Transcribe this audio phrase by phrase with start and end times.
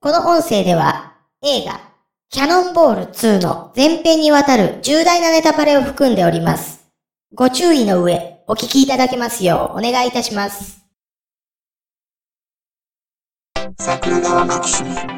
[0.00, 1.80] この音声では映画
[2.28, 6.86] キャノンボール2の前編にわたる重大なネタバレを含んでおります。
[7.32, 10.84] ご注意の上、お聞きいただけますようお願いいたします。
[13.78, 15.15] 桜川マキシム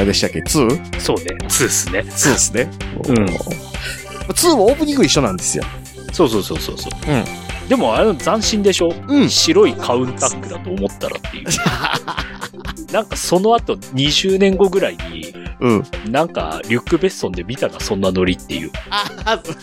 [0.00, 2.02] 何でしたっけ ?2?2 そうね、2っすね。
[2.02, 2.70] ですね。
[3.08, 3.16] うん
[4.30, 5.64] 2もオープニング一緒なんですよ。
[6.12, 7.10] そうそうそうそうそう。
[7.10, 7.24] うん
[7.68, 8.92] でもあれ斬新でしょ？
[9.08, 11.46] うん白いカウンタックだと思ったらっていう。
[12.92, 15.84] なんかその後20年後ぐらいに、うん。
[16.12, 19.04] なんかリュック・ベッソンで見たがそんなノリっていうあ、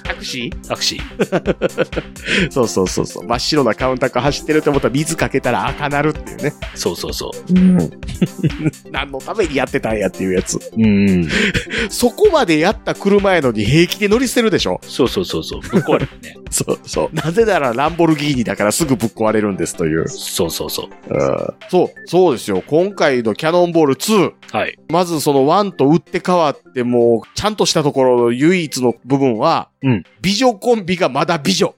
[0.04, 1.18] タクシタクシー。
[1.18, 3.28] ー そうそうそうそう。
[3.28, 6.54] 真っ白なカウンターが走ってると思ったら水かけたら赤なるっていうね。
[6.76, 7.78] そうそうそうん。
[8.92, 10.58] 何のためにやってたんやっていうやつ。
[10.58, 10.62] う。
[10.78, 11.28] うん。
[11.90, 14.80] そこまでやった車やのに平気で乗り捨てるでしょ？
[14.84, 15.62] そうそうそうそう。
[15.62, 16.36] ぶっ壊れるね。
[16.50, 17.16] そうそう。
[17.16, 20.08] なぜならランボルギーニだからすぐぶっ壊れるんですという。
[20.08, 21.14] そうそうそう。
[21.14, 21.38] うん
[21.70, 22.64] そう、そうですよ。
[22.66, 24.32] 今回のキャノンボール2。
[24.52, 24.78] はい。
[24.90, 31.76] まずその1と打って変わってもう、ちゃんとしたところの唯一の部分は、うん美女コンビがまだ美女。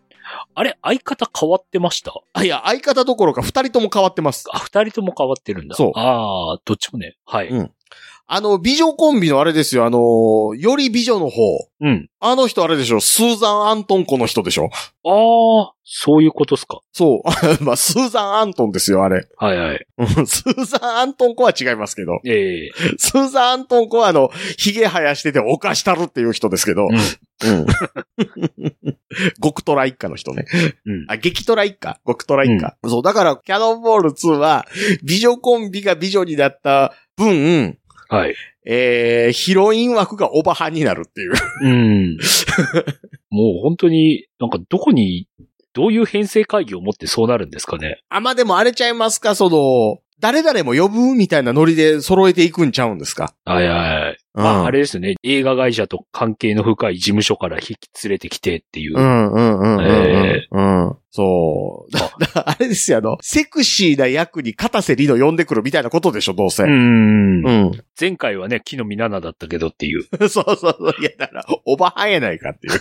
[0.53, 2.13] あれ、相方変わってました？
[2.33, 4.45] あ、いや、相方どころか二人とも変わってます。
[4.51, 5.75] あ、二人とも変わってるんだ。
[5.75, 7.17] そうああ、どっちもね。
[7.25, 7.49] はい。
[7.49, 7.71] うん
[8.31, 11.41] あの、美女コンビのあれですよ、あの、より美女の方。
[11.81, 12.09] うん。
[12.19, 14.69] あの人あれでしょ、スーザン・アントンコの人でしょ。
[15.03, 16.81] ああ、そういうことっすか。
[16.94, 17.30] そう。
[17.66, 19.27] まあ、スーザン・アントンですよ、あれ。
[19.38, 19.88] はいはい。
[19.97, 22.19] うんスーザン・アントンコは違いますけど。
[22.23, 26.83] ええスーザン・アントンコはあの、髭生やしてて犯したるっていう人ですけど。
[26.83, 26.97] うん
[27.41, 27.66] うん。
[29.41, 30.45] 極トラ一家の人ね。
[30.85, 31.05] うん。
[31.07, 32.00] あ、激トラ一家？
[32.05, 34.67] 極トラ一家、そう、だから、キャノンボール2は、
[35.03, 37.78] 美女コンビが美女になった分、
[38.09, 38.35] はい。
[38.65, 41.34] えー、ヒロイン枠がオバハンになるっていう。
[41.63, 42.17] うん。
[43.29, 45.28] もう本当に、なんかどこに、
[45.73, 48.01] どういう編成会議を持ってそうなるんですかね。
[48.09, 53.34] あ、まあ、でもあれちゃいますか、その、誰々も呼ぶみたいなノリで揃えていくんちゃうんですか？
[53.45, 55.16] はいはいまあ、あれですよね。
[55.23, 58.97] 映画会社と関係の深い事務所から引き連れてきてっていう。
[58.97, 59.85] うんうんうんうんうん。
[59.85, 60.97] えうん。
[61.12, 61.97] そう。
[62.45, 66.63] あれですよ、あの、セクシーな役に片瀬里乃呼んでくるみたいなことでしょ、どうせ。
[66.63, 67.44] うん。
[67.44, 67.72] うん。
[68.00, 70.03] 前回はね、木の実奈々だったけどっていう。
[70.29, 70.96] そうそうそう。
[71.01, 72.73] いや、だから、おばはんやないかっていう。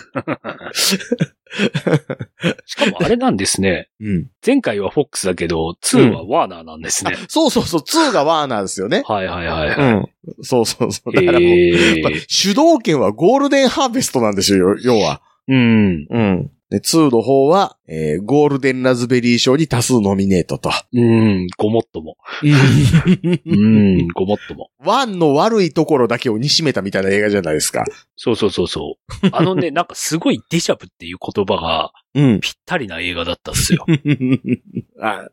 [2.65, 3.89] しかもあれなんですね。
[3.99, 4.27] うん。
[4.45, 7.15] 前回はフォックスだけど、2はワーナーなんですね。
[7.27, 9.03] そうそうそう、2がワーナーですよね。
[9.07, 9.93] はいはいはいはい。
[9.93, 10.09] うん。
[10.43, 11.13] そうそうそう。
[11.13, 15.21] だからも主導権はゴールデンハーベストなんですよ、要は。
[15.47, 16.07] うん。
[16.09, 16.51] うん。
[16.69, 20.69] で、2の方は、えーゴールデンラズベリー賞に多数ノミネートと。
[20.93, 21.47] うん。
[21.57, 22.15] ごもっとも。
[22.45, 24.07] うん。
[24.09, 24.69] ごもっとも。
[24.83, 27.85] 1の悪いところだけを煮しめたみたいな映画じゃないですか。
[28.15, 29.29] そうそうそうそう。
[29.31, 32.39] あのね、なんかすごいデジャブっていう言葉がうん。
[32.39, 33.85] ぴったりな映画だったんですよ。
[35.01, 35.27] あ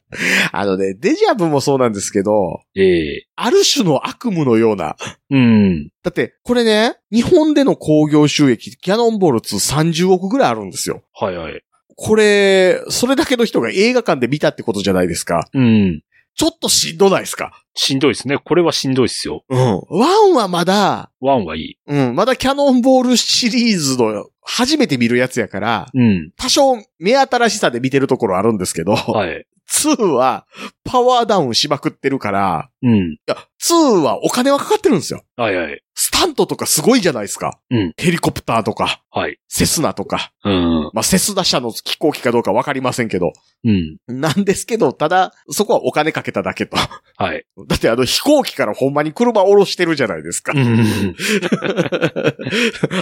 [0.53, 4.97] あのね、デジャブもそうなんですけど、ええある種の悪夢のような。
[5.31, 5.89] うん。
[6.03, 11.03] だって、これね、日本での興行収益、キャノンボール2 30億ぐらいあるんですよ。
[11.15, 11.63] はいはい。
[11.97, 15.49] これ、それだけの人が映画館で見たってことじゃないですか。
[15.53, 16.03] うん。
[16.37, 17.53] ちょっとしんどないですか？
[17.75, 18.39] しんどいですね。
[18.39, 19.45] これはしんどいですよ。
[19.49, 19.59] うん。
[19.59, 21.79] ワンはまだ、ワンはいい。
[21.87, 26.31] うん、まだキャノンボールシリーズの初めて見るやつやから、うん。
[26.37, 29.47] 多少目新しさで見てるところあるんですけど、はい。
[29.69, 30.47] 2は
[30.85, 32.95] パワーダウンしまくってるから、うん。
[32.95, 35.23] いや、2はお金はかかってるんですよ。
[35.37, 35.83] はいはい。
[36.17, 37.61] スタントとかすごいじゃないですか。
[37.71, 39.39] うんヘリコプターとか、はい。
[39.49, 40.33] セスナとか。
[40.45, 40.91] うん。
[40.95, 43.33] まあ、セスナ社の飛行機かどうかわかりませんけど。
[43.65, 43.99] うん。
[44.09, 46.79] なんですけど、ただ、そこはお金かけただけと。
[47.17, 47.45] はい。
[47.69, 50.53] だってあの飛行機からほんまに車降ろしてるじゃないですか。
[50.57, 50.81] うん。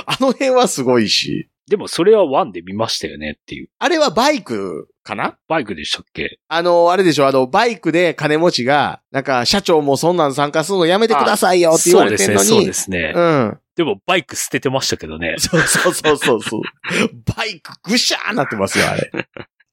[0.06, 1.48] あの辺はすごいし。
[1.68, 3.68] でもそれはワンで見ましたよねっていう。
[3.78, 5.38] あれはバイクかな？
[5.48, 6.38] バイクでしたっけ？
[6.48, 12.46] あの、あれでしょ、あの、バイクで金持ちが、なんか、社長もそんなん参加するのやめてくださいよって言われてんのに。
[12.46, 12.98] そうですね。
[12.98, 13.12] そうですね。
[13.16, 13.58] うん。
[13.76, 15.36] でもバイク捨ててましたけどね。
[15.38, 16.62] そうそうそうそうそう。
[17.36, 19.10] バイクぐしゃーなってますよ、あれ。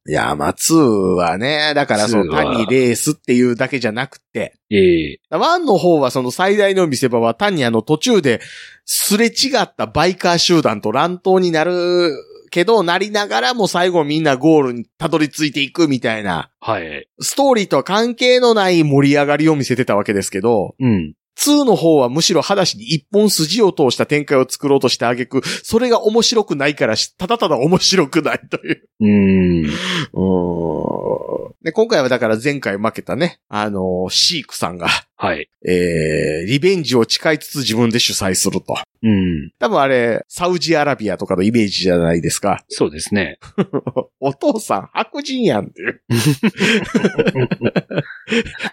[0.07, 8.41] いや、まあ、2はね、だからその2は単にレースっていうだけじゃなくて、ええ1の方はその最大の見せ場は単にあの途中で
[8.85, 12.13] すれ違ったバイカー集団と乱闘になる
[12.49, 17.07] けど、なりながらも最後みんなゴールにたどり着いていくみたいな、はい。
[17.19, 21.13] ストーリーとは関係のない盛り上がりを見せてたわけですけど、うん。
[21.37, 28.89] 2の方はむしろ裸足に一本筋を通した展開を作ろうとしてあげく、それが面白くないからし、ただただ面白くないという。
[28.99, 29.65] うん。
[29.65, 34.87] うーで、今回はだから前回負けたね、あの、シークさんが、
[35.21, 35.47] はい。
[35.67, 38.75] えー、リベンジを誓いつつ自分で主催すると。
[39.03, 39.51] うん。
[39.59, 42.63] 多分あれ、サウジアラビアとかのイメージじゃないですか。
[42.69, 43.37] そうですね。
[44.19, 46.01] お父さん白人やんっていう。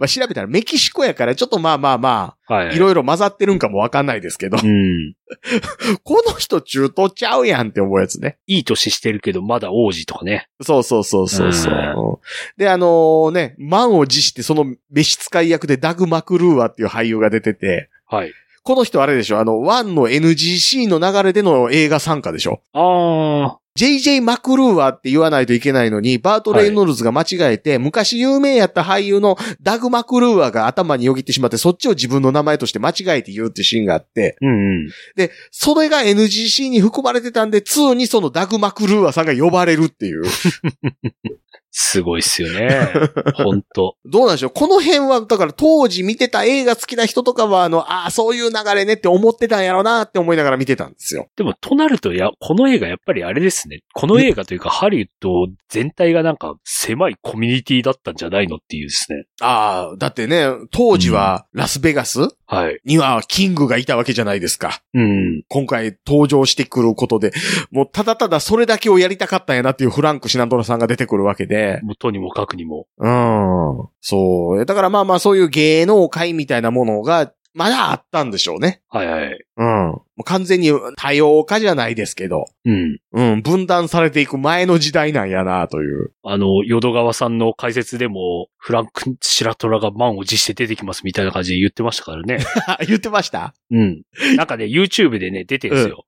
[0.00, 2.76] まあ調べたらメキシコやからちょっとまあまあまあ、はい。
[2.76, 5.14] いろいろ混ざってるんかもわかんないですけど、うん。
[6.02, 8.38] この人中東ちゃうやんって思うやつね。
[8.46, 10.48] いい年してるけど、まだ王子とかね。
[10.62, 18.32] そうそうそうそうそううで、あのね、満を持してその召使い役でダグ・マクルーアっていう俳優が出てて、はい。
[18.62, 19.38] この人あれでしょ？
[19.38, 22.60] あの、ワンの NGC の流れでの映画参加でしょ？
[22.72, 23.58] ああ。
[23.78, 34.88] JJ マクルーアって言わないといけないのに、バート・レイノルズが間違えて、昔有名やった俳優のダグ・マクルーアが頭によぎってしまって、そっちを自分の名前として間違えて言うってシーンがあって、うんうん。
[35.14, 40.24] で、それが NGC に含まれてたんで、2にそのダグ・マクルーアさんが呼ばれるっていう。
[41.80, 42.90] すごいっすよね。
[43.34, 43.94] ほんと。
[44.04, 44.50] どうなんでしょう？
[44.50, 51.28] この辺は、だから当時見てた映画好きな人とかは、あの、ああ、そういう流れねって思ってたんやろうなって思いながら見てたんですよ。
[51.36, 53.78] でも、となると、や、この映画やっぱりあれですね。
[53.94, 59.26] この映画というか、ハリウッド全体がなんか狭いコミュニティだったんじゃないのっていうですね。
[59.40, 62.80] ああ、だってね、当時はラスベガスはい。
[62.86, 64.80] にはキングがいたわけじゃないですか。
[64.94, 65.42] うん。
[65.48, 67.30] 今回登場してくることで、
[67.70, 71.67] もうただただそれだけをやりたかったんやなっていうフランク・シナトラさんが出てくるわけで。
[71.82, 72.86] もうとにもかくにも。
[72.98, 73.88] うん。
[74.00, 74.64] そう。
[74.66, 78.82] だからまあまあそういう芸能界みたいなものが、まだあったんでしょうね。
[78.88, 79.44] はいはい。
[79.56, 79.66] うん。
[79.88, 82.44] もう完全に多様化じゃないですけど。
[82.64, 82.98] うん。
[83.12, 83.42] うん。
[83.42, 86.12] 分断されていく前の時代なんやなという。
[86.22, 92.38] あの、淀川さんの解説でも、フランク・シラトラが満を持して出てきますみたいな感じで言ってましたからね。
[92.86, 93.54] 言ってました？
[93.72, 94.02] うん。
[94.36, 96.04] なんかね、YouTube でね、出てるんですよ。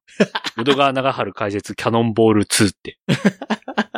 [0.57, 2.99] 淀川長春解説キャノンボール2って。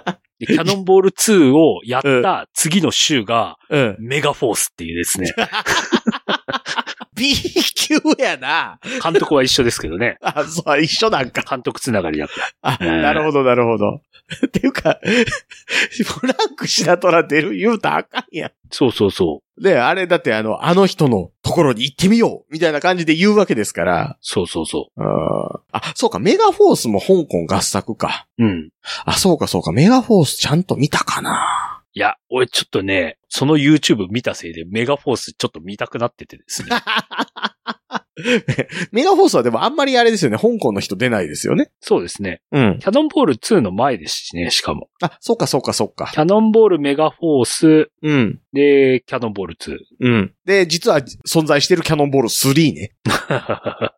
[0.47, 3.97] でキャノンボール2をやった次の週が、うん。
[4.01, 5.33] メガフォースっていうですね。
[7.15, 7.33] B
[7.75, 8.81] 級やな。
[9.03, 10.17] 監督は一緒ですけどね。
[10.23, 11.43] あ、そう、一緒なんか。
[11.49, 12.47] 監督つながりだから。
[12.63, 14.01] あ、うんなるほど、なるほど。
[14.47, 18.51] っていうか、フランク・シナトラ出る言うたらあかんやん。
[18.71, 24.17] そうそうそで、あれだってあの、あの人のところに行ってみようみたいな感じで言うわけですから。
[24.19, 24.19] う。
[24.23, 25.07] そうそうそうん
[25.71, 28.27] あ、そうか、メガフォースも香港合作か。
[28.39, 28.45] う。
[28.45, 28.71] うん。
[29.05, 31.83] あ、そうか、そうか、メガフォースちゃんと見たかな。
[31.93, 36.71] いや、俺ちょっとね、その YouTube 見たせいでメガフォースちょっと見たくなっててですね。
[38.93, 41.71] メガフォースはでもあんまりあれですよね、香港の人出ないですよね。
[41.81, 42.43] そうですね。
[42.53, 42.79] うん。
[42.79, 44.89] キャノンボール2の前ですしね、しかも。
[45.01, 46.19] あ、そうか、そうか、そうかキ。
[46.19, 48.41] ャノンボールメガフォースうん。
[48.53, 49.79] で、キャノンボール2。
[50.01, 50.35] うん。
[50.45, 52.93] で、実は存在してるキャノンボール3ね。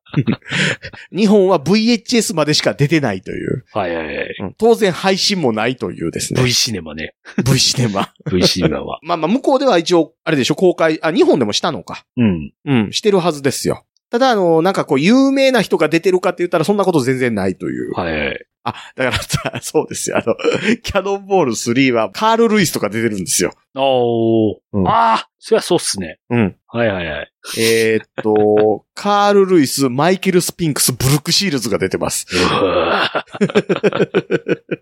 [1.15, 3.65] 日本は VHS までしか出てないという。
[3.73, 4.17] はいはいはい。
[4.41, 6.43] うん当然配信もないというですね。
[6.43, 7.15] V シネマね。
[7.45, 8.11] V シネマ。
[8.31, 9.01] V シネマは。
[9.03, 12.05] まあまあ、向こうでは一応、あれでしょ、公開、あ、日本でもしたのか。
[12.17, 12.53] うん。
[12.65, 13.85] うん、してるはずですよ。
[14.15, 17.93] ただ、あの、なんかこう、有名な人が出てるかって言ったら、そんなこと全然ないという。
[17.95, 18.47] はい。
[18.65, 20.17] あ、だからさ、 そうですよ。
[20.17, 20.35] あの、
[20.83, 23.53] キャノンボール3は、カール・ルイスとか出てるんですよ。
[23.75, 24.57] おー。
[24.73, 26.19] うんああ、そりゃそうっすね。
[26.31, 26.57] うん。
[26.67, 27.31] はいはいはい。
[27.59, 32.27] えーっと、 カール・ルイス、マイケル・スピンクス、ブルック・シールズが出てます。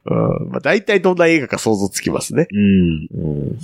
[0.06, 0.50] うん。
[0.50, 2.46] まあ、大体どんな映画か想像つきますね。
[2.52, 3.08] うん。
[3.14, 3.58] うん。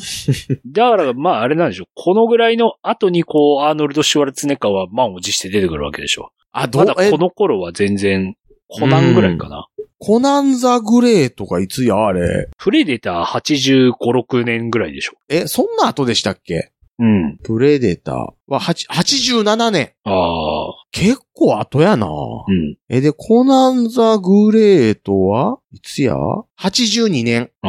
[0.66, 1.86] だから、まああれなんでしょう。
[1.94, 6.32] このぐらいの後にこう、アーノルド・シュワルツェネッカーは満を持して出てくるわけでしょ。
[6.50, 8.34] あ、どう、まだえこの頃は全然、
[8.68, 9.68] コナンぐらいかな。
[10.00, 12.48] コナン・ザ・グレーとかいつや、あれ？
[12.56, 15.12] プレデター85、6年ぐらいでしょ。
[15.28, 16.72] え、そんな後でしたっけ？
[17.00, 17.38] うん。
[17.44, 18.16] プレデター
[18.48, 19.92] は8 87年。
[20.04, 20.74] ああ。
[20.90, 22.06] 結構後やな。
[22.08, 22.76] うん。
[22.88, 26.16] え、で、コナン・ザ・グレートはいつや
[26.60, 27.50] ?82 年。
[27.62, 27.68] あ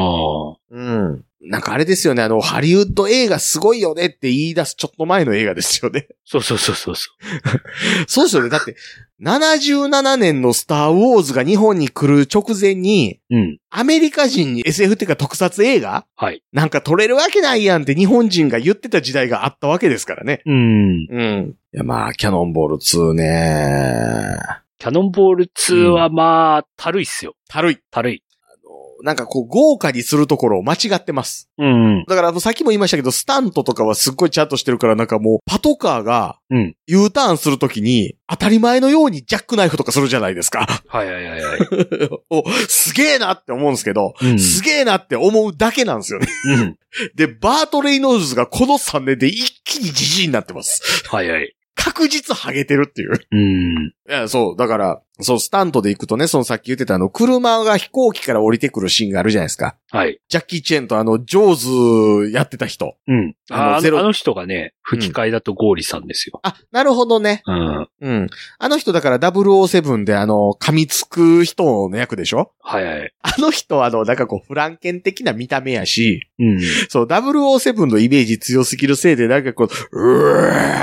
[0.54, 0.58] あ。
[0.72, 1.26] うん。
[1.42, 6.08] なんかあれですよね、あの、ハリウッド映画すごいよねって言い出すちょっと前の映画ですよね。
[6.26, 7.10] そうそうそうそうそ
[8.08, 8.50] そうですよね。
[8.50, 8.76] だって、
[9.22, 13.38] 77年のスター・ウォーズが日本に来る直前に、う。
[13.38, 13.58] うん。
[13.70, 16.44] アメリカ人に SF っていうか特撮映画はい。
[16.52, 20.42] なんか撮れるわけないやんって日本人が言ってた時代があったわけですからね。
[20.46, 21.08] うん。
[21.10, 21.56] うん。
[21.74, 24.38] いや、まあ、キャノンボール2ね。
[24.78, 27.36] キャノンボール2はまあ、たるいっすよ。
[27.48, 27.80] たるい。
[27.92, 28.24] たるい。
[29.04, 31.50] なんかこう、豪華にするところを間違ってます。
[31.58, 32.06] うん。
[32.08, 36.76] だから、あのさっきも言いましたけど、スタントとかはすっごいちゃんとしてるから、なんかもう、パトカーが、うん。
[36.88, 40.68] U ターンするときに、当たり前のようにジャックナイフとかするじゃないですか。
[40.88, 41.60] はいはいはいはい。
[42.30, 44.40] お、すげえなって思うんですけど、うん。
[44.40, 46.28] すげえなって思うだけなんですよね。
[46.46, 46.78] うん。
[47.16, 51.04] で、バート・レイノルズがこの3年で一気にじじいになってます。
[51.08, 51.56] はいはい。
[51.76, 53.12] 確実ハゲてるっていう。
[53.32, 53.94] うん。
[54.10, 54.58] いや、そう。
[54.58, 59.76] だから、そう、スタントで行くとね、そのさっき言ってたあの、車が飛行機から降りてくるシーンがあるじゃないですか。
[59.92, 60.20] はい。
[60.30, 62.96] ジャッキー・チェンとあの、ジョーズやってた人。
[63.08, 63.36] うん。
[63.50, 66.40] あああの人がね、吹き替えだとゴーリさんですよ。
[66.44, 67.42] あ、なるほどね。
[67.48, 67.88] うん。
[68.02, 68.30] うん。
[68.60, 72.52] あの人だから007であの、噛みつく人の役でしょ？
[72.60, 73.14] はいはい。
[73.22, 76.60] あの人はあの、なんかこう、フランケン的な見た目やし、うん。
[76.90, 80.34] そう、007のイメージ強すぎるせいで、なんかこう、う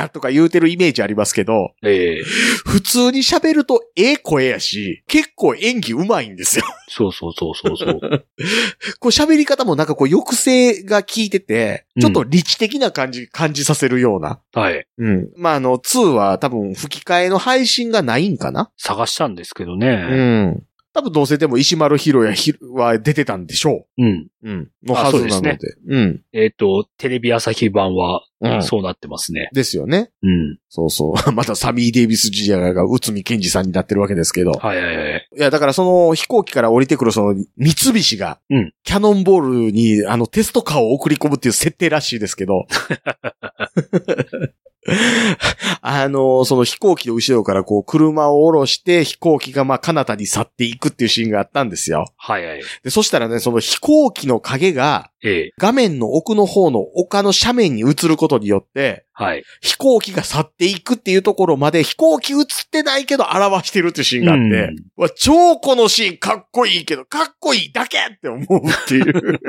[0.04, 2.22] ーとか言うてるイメージありますけど、ええ
[2.66, 6.64] 普通に喋るとええ声やし、結構演技上手いんですよ。
[6.88, 8.00] そうそうそうそうそう。
[9.00, 14.40] こう喋り方もなんかこう抑制が効いてて、ちょっと理知的な感じ、感じさせるような。
[14.52, 14.86] はい。
[14.98, 15.28] うん。
[15.36, 18.70] まあ、あの、2は多分吹き替えの配信がないんかな？
[18.76, 19.96] 探したんですけどうね。
[19.96, 20.62] ん。
[20.96, 24.28] 多分どうせでも石丸ひろやひは出てたんでしょうん。
[24.42, 24.48] う。
[24.48, 24.70] うん。
[24.82, 25.50] のはずなので。
[25.50, 26.22] あそううん。
[26.32, 29.50] えっ、と、テレビ朝日版は、うんそうなってますね。
[29.52, 30.10] ですよね。
[30.22, 30.58] うん。
[30.70, 31.14] そうそう。
[31.32, 34.52] またサミー・デイビス・ジアが内海健二さんになってるわけですけど。
[34.52, 35.28] はいはいはい。
[35.36, 42.66] いや、だからその飛行機から降りてくるその三菱が、うんキャノンボールにあのテストカーを送り込むっていう設定らしいですけど。
[45.82, 52.06] あの、その飛行機の後ろからこう車を下ろして飛行機がまあ彼方に去っていくっていうシーンがあったんですよ。
[52.16, 52.62] はいはい。
[52.82, 59.44] で、そしたらね、その飛行機の影がええ画面の奥の方の丘の斜面に映ることによって、はい。
[59.60, 69.40] 飛行機が去っていくっていうところまで飛行機映ってないけど表してるっていうシーンがあって、うんわ超このシーンかっこいいけど、かっこいいだけって思うっていう。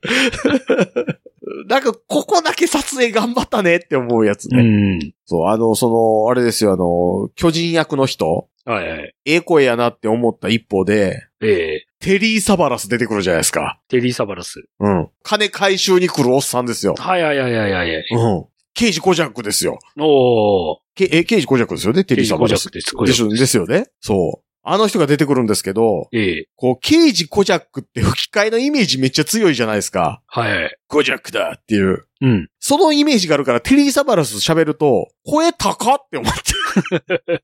[1.68, 4.62] なんか、ここだけ撮影頑張ったねって思うやつうね。
[4.98, 5.12] ん。
[5.26, 9.14] そう、あの、その、あれですよ、あの、巨人役の人、はいはい。
[9.24, 13.80] ええ声やなって思った一方で、ええテリー・サバラス出てくるじゃないですか。
[13.88, 14.64] テリー・サバラス。
[14.78, 15.08] うん。
[15.22, 16.94] 金回収に来るおっさんですよ。
[16.96, 18.04] はいはいはいはいはい。
[18.10, 18.46] うん。
[18.74, 19.78] 刑事コジャックですよ。
[19.98, 20.78] おー。
[20.94, 22.70] けえ、刑事コジャックですよね、テリー・サバラス。
[22.70, 23.86] 刑事コでしょジャックですですよね。
[24.00, 24.49] そう。
[24.62, 30.22] あの人が出てくるんですけど、ええこう、刑事コジャックって吹き替えのイメージめっちゃ強いじゃないですか。
[30.26, 30.76] はいはい。
[30.86, 32.06] コジャックだっていう。
[32.20, 32.48] うん。
[32.58, 37.42] そのイメージがあるから、テリー・サバラス喋ると、声高って思って。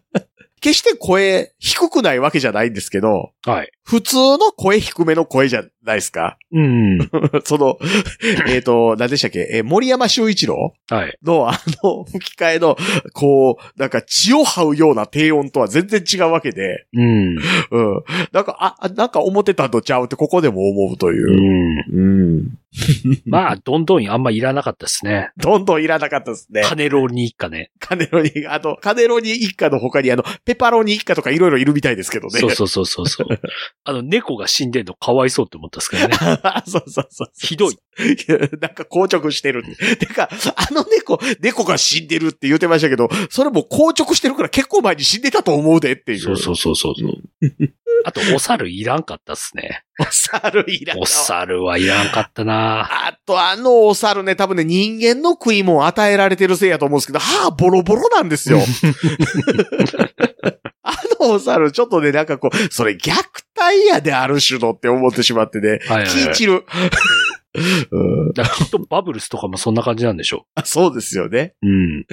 [0.64, 3.70] 決して声低くないわけじゃないんですけど、はい。
[3.84, 6.38] 普通の声低めの声じゃないですか。
[6.52, 6.98] うん。
[7.44, 7.78] その、
[8.48, 9.46] えっと、何でしたっけ？
[9.52, 11.18] えー森山修一郎はい。
[11.22, 12.78] のあの 吹き替えの、
[13.12, 17.36] こう、なんか血を這うような低音とは全然違うわけで、うん。
[17.36, 17.38] うん。
[18.32, 21.36] なんか、あ、あなんか思ってたとちゃうってここでも思うというう。
[21.36, 22.00] ん。
[22.00, 22.58] うん。
[23.24, 25.30] まあ、どんどんあんまいらなかったですね。
[25.36, 26.62] どんどんいらなかったですね。
[26.62, 27.70] カネロニ一家ね。
[27.78, 32.40] カネロニ、あと、カネロニ一家の他にあの、ペパロニ一家とかいろいろいるみたいですけどね。
[32.40, 33.26] そうそうそうそうそう。
[33.84, 36.14] あの、猫が死んでんのかわいそうって思ったんですけどね。
[36.66, 37.30] そうそうそう。
[37.38, 37.78] ひどい。
[38.60, 39.64] なんか硬直してる。
[39.98, 46.18] てか、あの猫、猫が死んでるって言ってましたけど、それも硬直してるから結構前に死んでたと思うでっていう。
[46.18, 46.94] そうそうそうそう。
[48.04, 49.82] あと、お猿いらんかったっすね。
[49.98, 58.60] お猿いらんお猿はいらんかったなあと、あのお猿ね、多分ね、人間の食い物与えられてるせいやと思うんですけど、歯ボロボロなんですよ。
[60.82, 63.10] あのお猿、ちょっとね、なんかこう、それ虐
[63.56, 66.64] 待やである種のって思ってしまってね、はいはいはい気散る。
[67.90, 71.54] うんだからきっとバブルスとかもそんな感じなんでしょあそうですよね。
[71.62, 71.66] う。
[71.66, 71.96] うん。
[71.98, 72.04] うん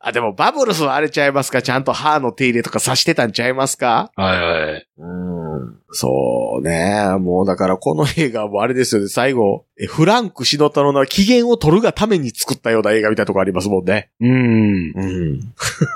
[0.00, 1.62] あ、でもバブルスはあれちゃいますか？
[1.62, 4.10] ちゃんと歯の手入れとかさしてたんちゃいますか？
[4.16, 4.86] はいはい。
[4.98, 5.78] うん。
[5.92, 7.16] そうね。
[7.20, 9.08] もうだからこの映画もあれですよね。
[9.08, 14.10] 最後、えフランクシノタロの機嫌を取るがために作ったような映画みたいなとこありますもんね。
[14.20, 14.92] うん。
[14.94, 15.40] うん。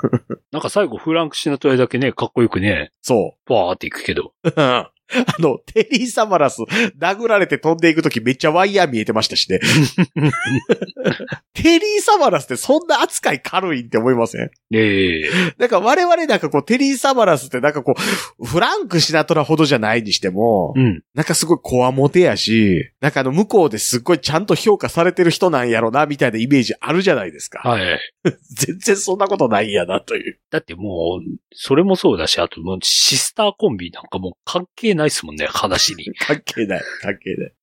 [0.51, 4.33] なんか最後フランクシナトラだけね、かっこよくね、そバーっていくけど。
[5.15, 5.19] う。
[5.25, 6.59] あの、テリー・サマラス、
[6.99, 9.59] 殴られて飛んでいくときめっちゃワイヤー見えてましたしね。
[11.53, 14.49] テリー・サマラスってそんな扱い軽いって思いません？
[14.73, 17.95] ええなんか我々なんかこう、テリー・サマラスってなんかこ
[18.39, 21.01] う、フランク・シナトラほどじゃないにしても、うん。
[21.13, 27.59] なんかすごいコアモテやし、なんかあの向こうですっごいちゃんと評価されてる人なんやろな、みたいなイメージあるじゃないですか。
[27.67, 27.99] はい。
[28.55, 30.39] 全然そんなことないんやな、という。
[30.51, 36.05] だってもう、それもそうだし、あともうシスターコンビなんかもう関係ないっすもんね、話に。
[36.19, 37.53] 関係ない、関係ない。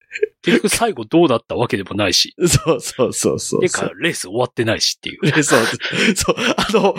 [0.43, 2.35] 結局最後どうなったわけでもないし。
[2.47, 3.61] そうそうそうそう。
[3.61, 5.21] てか、レース終わってないしっていう。
[5.31, 5.65] でそう、
[6.15, 6.97] そう、あの、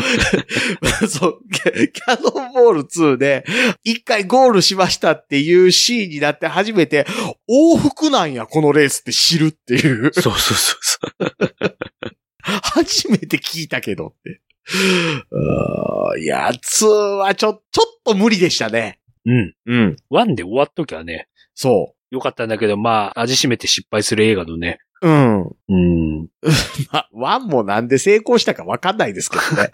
[1.08, 3.46] そう、キャノンボール2で、
[3.84, 7.08] 一回ゴールしましたっていうシーンになって初めて、
[7.50, 10.12] 往復なんや、このレースって知るっていう。
[10.14, 11.78] そうそうそうそう。
[12.76, 14.42] 初めて聞いたけどって。
[16.20, 16.86] いや、2
[17.18, 19.00] はちょ、ちょっと無理でしたね。
[19.28, 19.54] うん。
[19.66, 19.96] うん。
[20.10, 24.80] ワンで終わっときゃね、そよかったんだけど、まあ、味しめて失敗する映画のね。
[25.02, 25.08] う。
[25.08, 25.42] うん。
[25.44, 26.22] うん。
[26.22, 26.28] うん。
[26.92, 29.70] ま、ワンもなんで成功したかわかんないですけどね。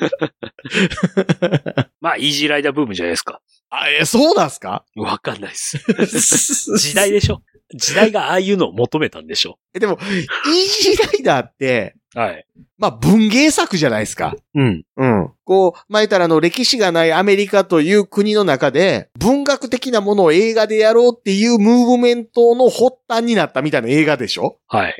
[2.01, 3.41] まあ、イージーライダーブームじゃないですか。
[3.81, 4.85] あ、え、そうなんすか？
[4.95, 5.77] わかんないです。
[6.77, 7.41] 時代でしょ？
[7.75, 9.57] 時代がああいうのを求めたんでしょ？
[9.73, 12.45] えでも、イージーライダーって、はい。
[12.77, 14.35] まあ文芸作じゃないですか。
[14.53, 14.83] うん。
[14.97, 15.31] うん。
[15.45, 24.59] こう、前たらの歴史がないアメリカという国の中で、文学的なものを映画でやろうっていうムーブメントの発端になったみたいな映画でしょ？
[24.67, 24.95] はい。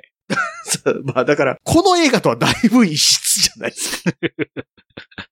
[1.03, 4.11] まあだから、この映画とはだいぶ異質じゃないですか。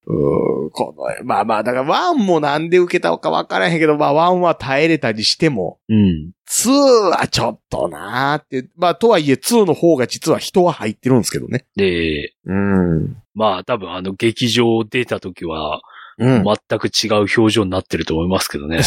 [0.08, 6.32] うーん、この、まあまあ、だからワンもなんで受けたのかわからへんけど、まあワンは耐えれたりしても、うん。
[6.50, 6.72] 2
[7.10, 11.66] はちょっとなーって、まあとはいえ2の方が実は人は入ってるんですけどね。
[11.76, 13.18] で、うん。
[13.34, 15.82] まあ、多分あの劇場出た時は、
[16.18, 16.44] うん。
[16.44, 18.82] 全く違う表情になってると思いますけどね。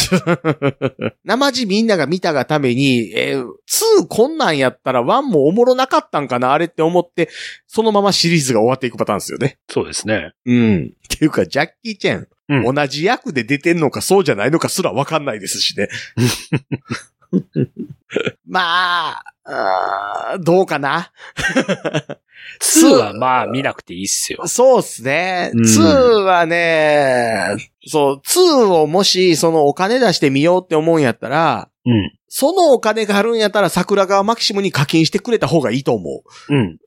[1.25, 7.29] 生地みんなが見たがために、えー、2こんなんやったら1もおもろなかったんかなあれって思って、
[7.67, 9.57] そのままシリーズが終わっていくパターンですよね。
[9.69, 10.33] そうですね。
[10.45, 10.93] うん。
[11.03, 15.87] っていうか、ジャッキー・チェン、うん同じ役で出てんのかそうじゃないのかすらわかんないですしね。
[18.47, 21.11] まあ、あーどうかな？
[22.61, 24.47] 2はまあ見なくていいっすよ。
[24.47, 25.51] そうっすね。
[25.53, 27.55] うん2はね、
[27.87, 32.11] そう、2をもし、そのお金出してみようって思うんやったら、うん。
[32.27, 36.53] そのお金があるんやったら桜川マキシムに課金してくれた方がいいと思う。
[36.53, 36.77] うん。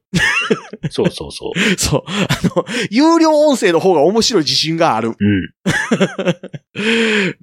[0.90, 1.58] そうそうそう。
[1.78, 2.02] そう。
[2.06, 5.10] あの、有料音声の方が面白い自信がある。
[5.10, 5.16] うん。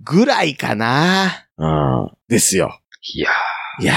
[0.04, 1.48] ぐらいかな。
[1.58, 2.12] うん。
[2.28, 2.80] ですよ。
[3.14, 3.30] いや
[3.80, 3.94] いや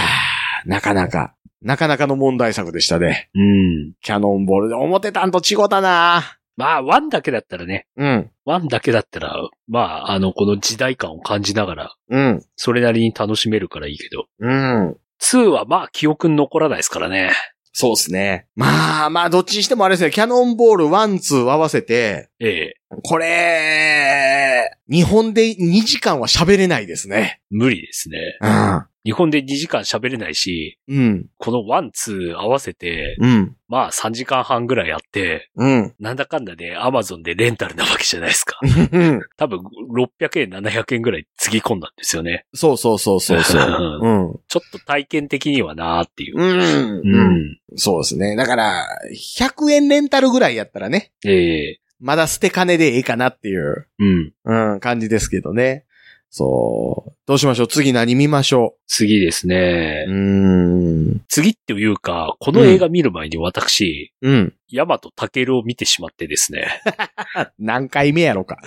[0.67, 3.31] ー、なかなか、なかなかの問題作でしたね。
[3.35, 3.43] ーう
[3.88, 3.93] ん。
[4.00, 6.38] キャノンボールで思ってたんと違ったな。
[6.57, 8.31] まあ、ワンだけだったらね、うん。
[8.45, 9.35] ワンだけだったら、
[9.69, 12.45] まあ、あの、この時代感を感じながら、うん。
[12.57, 14.97] それなりに楽しめるからいいけど、うん。
[15.23, 17.31] 2はまあ、記憶に残らないですからね。
[17.73, 18.49] そうですね。
[18.57, 22.75] まあまあ、どっちにしてもあれですね、キャノンボール1、2合わせて、ええ。
[23.05, 27.41] これ、日本で2時間は喋れないですね。
[27.50, 28.19] 無理ですね。
[28.41, 28.88] うん。
[29.05, 31.26] 日本で2時間喋れないし、うん。
[31.38, 33.57] このワン、ツー合わせて、うん。
[33.69, 35.94] まあ3時間半ぐらいやって、うん。
[35.99, 38.59] なんだかんだでアマゾンでレンタルなわけじゃないですか。
[38.92, 39.20] うん。
[39.37, 39.61] 多分
[40.20, 42.44] 600円、700円ぐらいつぎ込んだんですよね。
[42.55, 44.01] そうそうそうそうそう。
[44.03, 44.40] うん。
[44.49, 46.37] ちょっと体験的にはなーっていう。
[46.37, 46.59] うん。
[46.99, 47.37] ううん。
[47.53, 47.59] ん。
[47.77, 48.37] そうですね。
[48.37, 48.85] だから、
[49.38, 54.33] 100円レンタルぐらいやったらね、ええまだ捨て金でええかなっていう、うん。
[54.44, 55.85] うん、感じですけどね。
[56.31, 57.12] そう。
[57.27, 57.69] どうしましょう？
[57.69, 60.12] 次何見ましょ次ですねう。
[60.12, 61.23] ん。
[61.29, 64.55] 次っていうか、この映画見る前に私、うん。
[64.71, 66.69] ヤマトタケルを見てしまってですね。
[67.59, 68.59] 何回目やろか。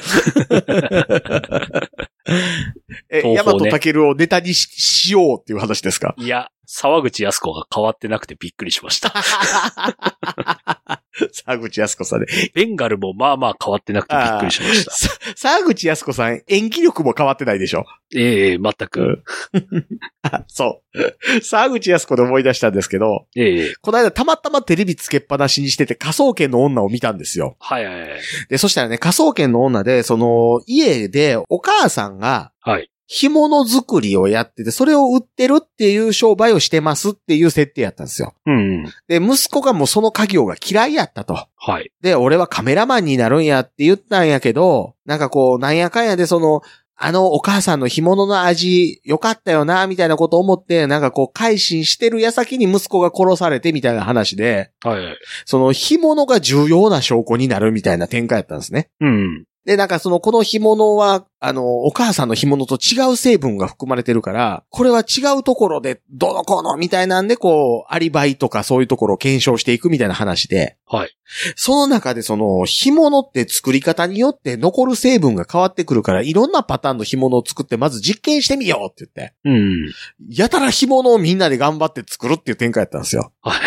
[3.09, 6.15] え、ねヤマトタケルをネタにししようっていう話ですか？
[6.17, 9.13] いや、沢口靖子が変わってなくてびっくりしました。
[11.45, 12.27] 沢口靖子さんで。
[12.53, 14.91] ベンガルもまあまあ変わってなくてびっくりしました。
[14.91, 17.85] さ沢口靖子さん、演技力も変わってないでしょ？
[18.15, 19.23] ええ全く。
[20.23, 21.41] あそう。
[21.43, 27.55] 沢口靖子で思い出したんですけど、ええこの間たまたまテレビつけっぱなしにしてて仮想研の女を見たんですよ。
[27.59, 28.09] はいはいはい。
[28.49, 32.89] で、そしたらね、仮想研の女で、その、家でお母さんがはい。
[33.13, 38.33] 干物作りをやってて、それを売ってるっていう商売をしてますっていう設定やったんですよ。
[38.45, 38.85] うん。
[39.09, 41.47] で、息子がもうその家業が嫌いやったと。
[41.57, 41.91] はい。
[41.99, 46.61] で、俺はカメラマンになるんやって言ったんやけど、なんかこう、なんやかんやでその、
[47.03, 55.17] あのお母さんの干物の味良かったよな、みたいなこと思って、なんかこう、改心してる矢先に息子が殺されてみたいな話で、はいはい。
[55.45, 58.89] その干物が重要な証拠になるみたいな展開やったんですね。
[59.01, 59.45] うん。
[59.65, 71.15] で、なんかその、この干物は、あの、お母さんの干物と違う成分が含まれてるから、これは違うところで、どのこうのみたいなんで、こう、アリバイとかそういうところを検証していくみたいな話で、はい。
[71.55, 79.91] その中でその、干物って作り方によって残る成分が変わってくるから、いろんなパターンの干物を作って、まず実験してみようって言って、うん。
[80.27, 83.31] やたら干物をみんなで頑張って作るっていう展開やったんですよ。
[83.41, 83.59] はい。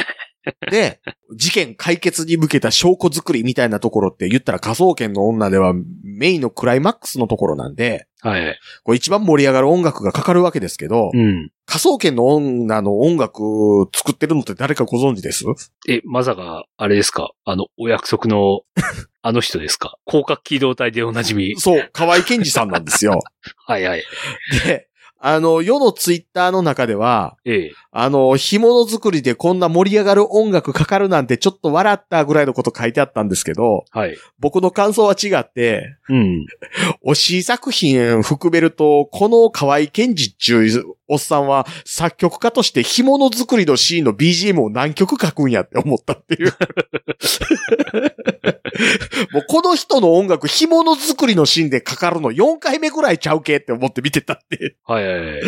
[0.71, 1.01] で、
[1.37, 8.59] 事件解決に向けた証拠作りみたいなところって言ったら仮想研の女ではメインのクライマックスのところなんで、はい。
[8.85, 11.51] これ一番盛り上がる音楽がかかるわけですけど、うん。
[11.67, 13.43] 仮想研の女の音楽
[13.95, 15.45] 作ってるのって誰かご存知です？
[15.89, 17.33] え、まさか、あれですか？
[17.45, 18.63] あの、お約束の、
[19.21, 19.99] あの人ですか？
[20.07, 21.55] 広角機動隊でおなじみ。
[21.59, 23.21] そう、河合健二さんなんですよ。
[23.67, 24.03] はいはい。
[24.67, 24.89] で、
[25.27, 27.73] あの、世のツイッターの中では、ええ。
[27.93, 34.19] あの、干物作りでこんな盛り上がる音楽かかるなんてちょっと笑ったぐらいのこと書いてあったんですけど、はい。
[34.39, 36.47] 僕の感想は違って、うん。
[37.07, 46.53] 推し作品含めると、この河合健二っちゅうおっさんは作曲家として干物作りのシーンの BGM を何曲書くんやって思ったっていう。
[49.33, 54.77] もうこの人の音楽干物作りのシーンでかかるの4回目ぐらいちゃうけって思って見てたって。
[54.85, 55.43] はいはいはい。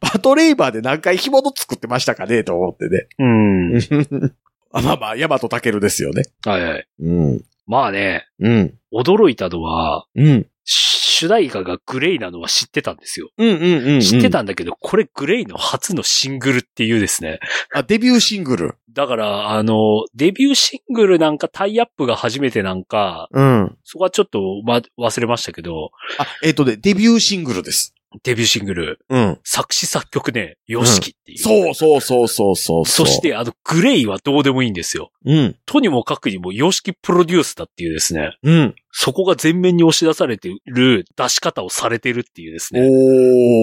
[0.00, 3.08] パトレイバーで何回干物作ってましたかねと思ってね。
[3.18, 3.78] うん。
[4.72, 6.24] あまあまあ、ヤマトタケルですよね。
[6.44, 6.88] はいはい。
[7.00, 7.44] うん。
[7.66, 8.74] まあね、うん。
[8.92, 10.46] 驚いたのは、うん。
[10.64, 13.30] 主題歌がグレイなのは知ってたんですよ。
[13.38, 14.00] うんうんうん、うん。
[14.00, 17.38] 知ってたんだけど、これグレイの初のシングルっていうですね。
[17.72, 18.74] あ、デビューシングル。
[18.92, 23.76] だから、あの、デビューシングルなんかタイアップが初めてなんか、うん。
[23.84, 27.94] そこはちょっと、ま、忘れましたけど、あ、えっ、とね、デビューシングルです。
[28.22, 29.38] デビューシングル、うん。
[29.44, 31.38] 作詞作曲ね、ヨシキっていう。
[31.38, 32.86] そうそうそうそうそう。
[32.86, 35.10] そし、て、あの、グレイはどうでもいいんですよ。
[35.24, 35.56] うん。
[35.66, 38.36] とにもかくにも、ヨシキプロデュースだっていうですね。
[38.42, 38.74] うん。
[38.92, 42.88] そこが前面に押し出されている出し方をされてるっていうですおー、ね。
[42.88, 42.94] ほ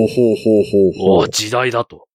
[0.03, 1.23] うほうほうほう。
[1.23, 2.07] お時代だと。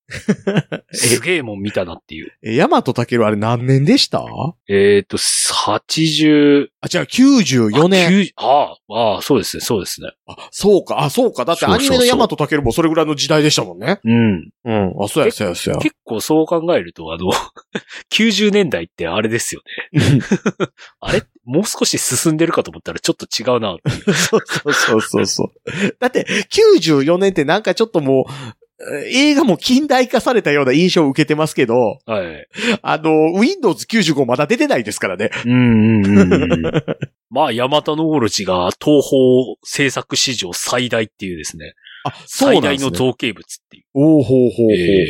[0.92, 2.32] すげえもん見たなっていう。
[2.42, 4.20] え、ヤマトタケルあれ何年でした？
[4.20, 4.24] あ、
[4.68, 8.06] えっ、と、80、違う、94年。
[8.06, 10.12] あ90ああ、ああ、そうですね、そうですね。
[10.26, 11.44] あ、そうか、あ、そうか。
[11.44, 14.00] だってアニメのヤマトタケルもそれぐらいの時代でしたもんね。
[14.04, 14.50] うん。
[14.64, 14.94] うん。
[15.02, 15.80] あ、そうや、そうや、そうや。
[15.80, 17.32] 結構そう考えると、あの、
[18.12, 20.20] 90年代ってあれですよね。
[21.00, 24.14] あれもう少し進んでるかと思ったらちょっと違うなっていう。
[24.14, 24.40] そう
[24.72, 25.96] そうそうそう。
[26.00, 28.65] だって、94年ってなんかちょっともう、え
[29.06, 32.48] 映画も近代化されたような印象を受けてますけど、はい。
[32.82, 35.30] あの、Windows 95まだ出てないですからね。
[35.44, 36.62] うんうんうんうん。
[37.30, 41.74] まあ、ヤマタノオロチが東宝制作史上最大っていうですね。
[42.04, 42.90] あ、そう最大なんですね。
[42.90, 43.84] の造形物っていう。
[43.94, 44.72] おーほうほうほうほう。
[44.72, 45.06] え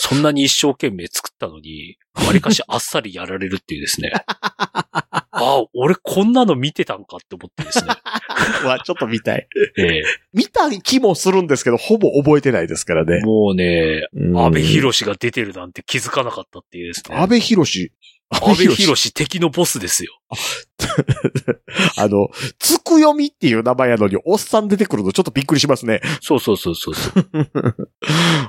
[0.00, 4.12] そんなに一生懸命作ったのに、わりかしあっさりやられるっていうですね。
[5.40, 7.90] あ、俺こんなの見てたんかって思ってですね。
[8.66, 9.46] わ、ちょっと見たい。
[9.76, 13.20] ええ見た気もするんですけど、ほぼ覚えてないですからね。
[13.24, 17.16] もうね、うん安倍博士が出てるなんて気づかなかったっていうですね。
[17.16, 17.92] 安倍博士。
[18.30, 20.12] 安倍博士敵のボスですよ。
[21.96, 26.02] あの、つくよみっていう名前やのに、おっさん出てくるのちょっとびっくりしますね。
[26.20, 27.30] そうそうそうそうそう。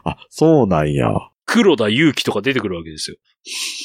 [0.04, 1.10] あ、そうなんや。
[1.52, 3.18] 黒田祐樹とか出てくるわけですよ。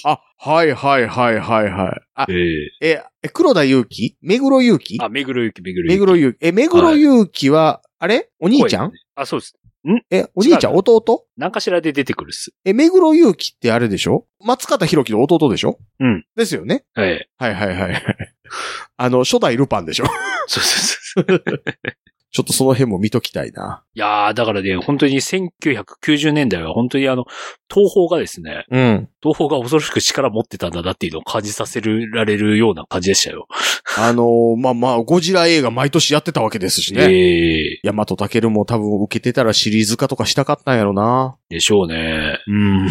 [0.05, 2.01] あ、はいはいはいはいはい。
[2.15, 2.35] あ、え
[2.83, 6.39] え、え黒田祐樹目黒祐樹えあ、目黒祐樹、目黒目黒祐樹。
[6.43, 8.29] え、目黒祐樹は、あれ？
[8.39, 9.55] お兄ちゃん、あ、そうです。
[10.11, 10.75] え、お兄ちゃん？
[10.75, 11.27] 弟？
[11.37, 12.53] 何かしらで出てくるっす。
[12.65, 14.27] え、目黒祐樹ってあれでしょ？
[14.41, 15.79] 松方弘樹の弟でしょ？
[16.01, 16.25] うん。
[16.37, 16.85] ですよね。
[16.95, 17.29] はい。
[17.39, 18.05] はいはいはいはい。
[18.97, 20.07] あの、初代ルパンでしょ？
[20.47, 21.45] そうそうそう。
[22.35, 23.85] ちょっとその辺も見ときたいな。
[23.95, 27.27] いやー、だからね、本当に1990年代は本当にあの、
[27.73, 29.09] 東宝がですね、うん。
[29.23, 33.47] 東宝が恐ろしく力持ってたんだなっていうのを感じさせられるような感じでしたよ。
[33.97, 37.05] あのーまあまあ、ゴジラ映画毎年やってたわけですしね。
[37.05, 41.37] ええヤマトタケルも多分受けてたらシリーズ化とかしたかったんやろな。
[41.51, 42.41] でしょうね。
[42.49, 42.89] うん。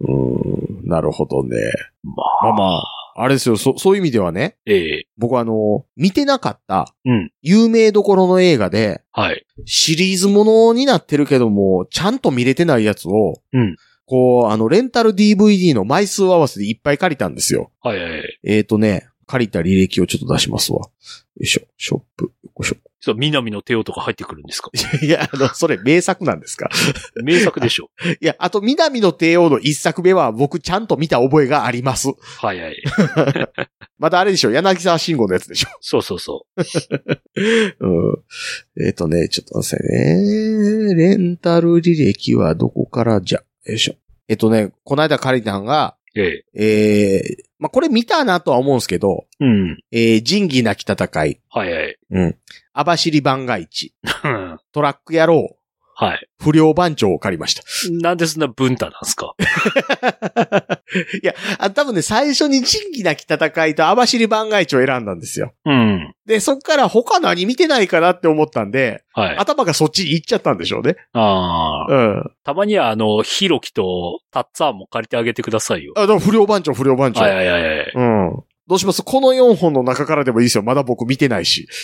[0.00, 0.86] うん。
[0.86, 1.56] なるほどね。
[2.02, 9.46] ままああ、まあ、あれですよ、そ、そういう意味ではね、ええ僕はあの、見てなかった、うん有名どころの映画で、はい。
[9.64, 17.70] シリーズものになってるけども、ちゃんと見れてないやつを、うんこう、あの、レンタル DVD の枚数合わせでいっぱい借りたんですよ。
[17.80, 18.38] はいはいはい。
[18.42, 20.80] えーとね、借りた履歴をちょっと出しますわ。
[20.80, 20.90] よ
[21.40, 22.30] いしょ、ショップ、よ
[22.60, 22.76] いしょ。
[23.02, 24.70] そう、南の帝王とか入ってくるんですか？
[25.02, 26.68] いや、あの、それ名作なんですか？
[27.24, 27.90] 名作でしょ。
[28.20, 32.08] いや、あと、南の帝王の一作目は僕ちゃんと見た覚えがあります。
[32.38, 32.76] はいはい。
[33.98, 34.50] まだあれでしょ？
[34.50, 35.68] 柳沢慎吾のやつでしょ？
[35.80, 38.84] そうそうそうん。
[38.86, 40.94] えっ、とね、ちょっと待ってね。
[40.94, 43.20] レンタル履歴はどこから？
[43.20, 43.94] じゃ、よいしょ。
[44.28, 45.99] えっ、とね、この間借りたんが、う。
[46.16, 49.78] えええー、まあ、これ見たなとは思うんですけど、うん。
[49.92, 51.96] えー、仁義なき戦い、はいはい。
[52.10, 52.36] うん。
[52.72, 53.94] 網走番外地、
[54.24, 55.56] うんトラック野郎、
[56.02, 56.26] はい。
[56.42, 57.62] 不良番長を借りました。
[57.90, 59.34] なんでそんな文太なんですか？
[61.22, 65.52] いや、あ多分ね、最初に仁義なき戦いと網走番外地を選んだんですよ。
[65.66, 66.14] うん。
[66.24, 69.36] で、そっから他何見てないかなって思ったんで、はい。
[69.36, 70.96] 頭がそっちに行っちゃったんでしょうね。
[71.12, 71.92] ああ。
[71.94, 72.30] うん。
[72.44, 75.92] たまには、あの、ヒロキとタッツァーンも借りてあげてくださいよ。
[75.98, 77.20] あ、でも不良番長、不良番長。
[77.20, 77.92] はいはいはいはい。
[77.94, 78.42] うん。
[78.68, 79.02] どうします？
[79.02, 80.62] この4本の中からでもいいですよ。
[80.62, 81.66] まだ僕見てないし。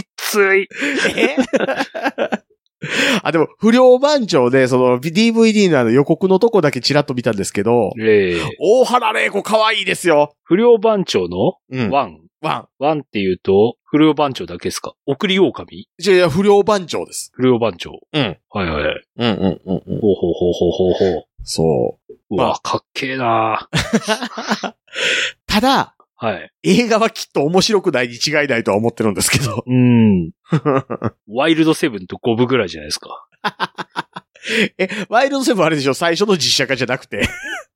[0.00, 0.68] きつい。
[1.16, 1.36] え？
[3.22, 10.34] あ、でも、不良番長で、その、DVD のあの予告のとこだけチラッと見たんですけど、ええ大原玲子可愛いですよ。
[10.42, 11.54] 不良番長の？
[11.70, 11.90] うん。
[11.90, 14.94] ワン、ワワンって言うと、不良番長だけですか？
[15.06, 15.82] 送り狼？
[15.82, 16.02] ン。
[16.02, 17.30] じゃあいや、不良番長です。
[17.34, 17.92] 不良番長。
[18.12, 18.38] うん。
[18.50, 19.02] はいはいはい。
[19.16, 20.00] うんうんうんうん。
[20.00, 21.24] ほうほうほうほうほうほう。
[21.44, 22.12] そう。
[22.30, 23.68] うまわ、かっけえな
[25.46, 26.50] ただ、はい。
[26.62, 29.64] 映画はきっと面白くないに違いないとは思ってるんですけど。
[29.66, 30.30] うん。
[31.28, 33.26] ワイルドセブンと五部ぐらいじゃないですか。
[34.78, 35.94] え、ワイルドセブンあれでしょ？
[35.94, 37.28] 最初の実写化じゃなくて。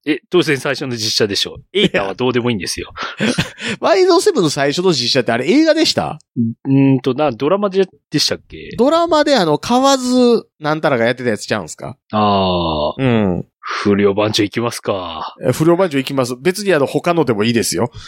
[0.04, 1.56] え、当然最初の実写でしょ。
[1.72, 2.92] エイタはどうでもいいんですよ。
[3.80, 6.18] ワイルドセブンの最初の実写ってあれ映画でした？
[6.64, 8.70] うーんと、な、ドラマででしたっけ？
[8.78, 11.96] ドラマであの、河津なんたらがやってたやつちゃうんすか？
[12.12, 13.46] ああ、うん。
[13.68, 15.35] 不良番長行きますか。
[15.42, 16.37] え不良番長行きます。
[16.37, 17.90] 別にあの、他のでもいいですよ。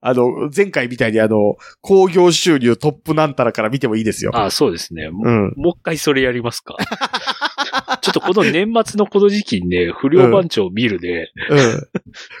[0.00, 4.30] あの、前回みたいにあの、興行収入トップなんたらから見てもいいですよ。
[4.34, 5.10] ああ、そうですね。
[5.10, 5.52] もうん。
[5.56, 6.76] もう一回それやりますか。
[8.08, 11.58] ちょっとこの年末のこの時期にね、不良番長を見るね、うん。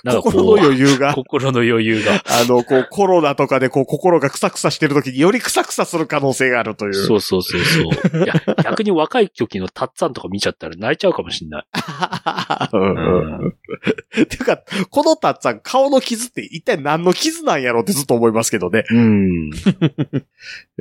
[0.04, 2.22] なんかこう心の余裕が、 心の余裕が。
[2.26, 6.94] あの、こう、コロナとかでこう、心がクサクサしてる時によりクサクサする可能性があるという。
[6.94, 8.24] そうそうそうそう。
[8.24, 11.66] いや、逆に若い時のタッツァンとか見ちゃったら泣いちゃうかもしんない。
[12.72, 14.26] うんうんうん。
[14.26, 18.84] ていうか、このタッツァン、顔の傷って一体何の傷なんやろってずっと思いますけどね。
[18.90, 19.50] うん。
[19.50, 19.52] よ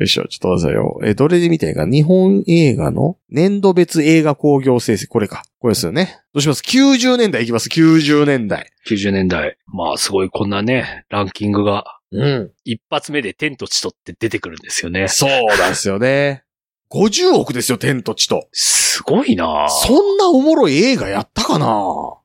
[0.02, 1.00] いしょ、ちょっと待ってくださいよ。
[1.04, 5.08] え、どれで見たいか日本映画の年度別映画興行成績。
[5.08, 5.44] これか。
[5.60, 6.20] これですよね。
[6.34, 8.72] どうします ?90 年代いきます ?90 年代。
[8.88, 9.58] 90年代。
[9.68, 12.52] まあ、すごいこんなね、ランキングが、うん。
[12.64, 15.08] 一発目で天と地とって出てくるんですよね。
[15.08, 16.44] そうなんですよね。
[16.92, 18.48] 50億ですよ、天と地と。
[18.54, 21.68] すごいなそんなおもろい映画やったかな？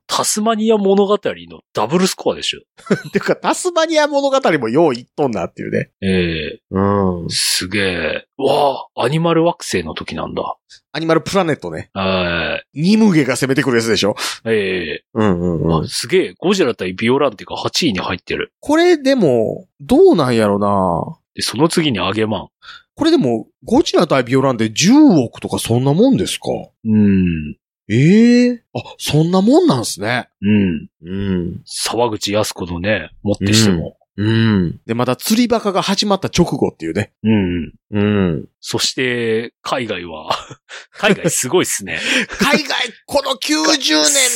[0.07, 2.61] タスマニア物語のダブルスコアでしょ。
[3.13, 5.89] てか、タスマニア物語もよう言っとんなっていうね。
[6.01, 7.29] ええうん。
[7.29, 8.25] すげえ。
[8.37, 10.55] わあ、アニマル惑星の時なんだ。
[10.91, 11.89] アニマルプラネットね。
[11.93, 14.15] はニムゲが攻めてくるやつでしょ？
[14.45, 14.49] い。
[14.49, 16.33] ええうんうんあすげえ。
[16.37, 18.53] ゴジラ対ビオランテが8位に入ってる。
[18.59, 22.47] これでも、どうなんやろなで、その次にアゲマン。
[22.95, 26.47] これでも、ゴジラ対ビオランで10億とかそんなもんですか？
[26.85, 27.57] うん。
[27.89, 30.29] ええあ、そんなもんなんすね。
[30.41, 30.87] うん。
[31.03, 31.61] うん。
[31.65, 33.97] 沢口靖子のね、持ってしても。
[34.15, 34.79] うん。
[34.85, 37.11] で、また釣りバカが始まった直後っていうね。
[37.23, 37.73] うん。
[37.91, 38.45] うん。
[38.61, 40.29] そして、海外は、
[40.93, 41.99] 海外すごいっすね。
[42.39, 42.77] 海外、
[43.07, 43.63] この90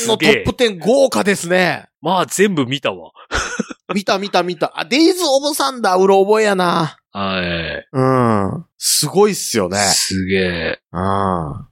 [0.02, 1.86] 年のトップ10豪華ですね。
[2.00, 3.12] まあ全部見たわ。
[3.94, 4.72] 見た見た見た。
[4.78, 6.98] あ、デイズ・オブ・サンダー、うろ覚えやな。
[7.12, 7.88] はい。
[7.90, 8.02] う
[8.58, 8.66] ん。
[8.76, 9.78] すごいっすよね。
[9.78, 10.80] すげえ。
[10.92, 11.68] あ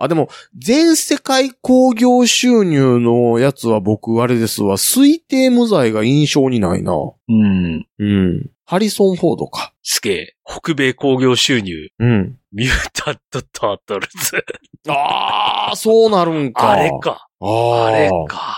[0.00, 6.92] あ、でも、全世界興行収入のやつは僕、あれですわ、推定無罪が印象にないな。
[6.92, 7.86] うん。
[7.98, 8.50] うん。
[8.64, 9.72] ハリソン・フォードか。
[9.82, 10.34] すげえ。
[10.44, 12.36] 北米興行収入、うん。
[12.52, 14.44] ミュータント・タートルズ。
[14.88, 16.70] ああ、そうなるんか。
[16.70, 16.90] あれ。
[17.00, 17.26] か。
[17.40, 18.56] ああれーか。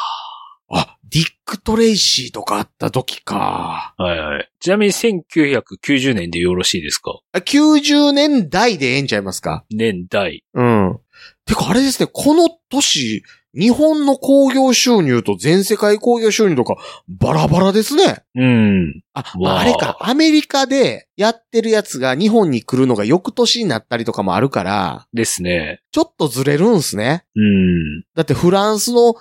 [1.11, 3.95] あ、ディック・トレイシーとかあった時か。
[3.97, 4.51] はいはい。
[4.61, 7.19] ちなみに1990年でよろしいですか？
[7.33, 9.65] あ90年代でええんちゃいますか？
[9.71, 10.45] 年代。
[10.55, 11.01] うん。
[11.47, 16.77] てか、あれですね、この年、日本の興行収入と全世界興行収入とか、
[17.09, 18.23] バラバラですね。
[18.37, 19.03] うん。
[19.13, 25.81] あ、わああれか、アメリカでやってるやつが日本に来るのが翌年になったりとかもあるから、ですね。
[25.91, 27.25] ちょっとずれるんすね。
[27.35, 28.03] うん。
[28.15, 29.17] だってフランスの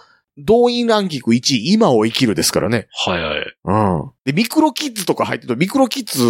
[0.46, 2.88] 動員ランキング1位、今を生きるですからね。
[3.06, 3.54] はいはい。
[3.66, 3.74] う
[4.06, 4.12] ん。
[4.26, 6.24] で、ミクロキッズとか入ってると、ミクロキッズ